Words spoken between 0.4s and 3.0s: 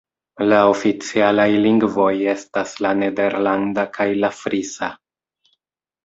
La oficialaj lingvoj estas la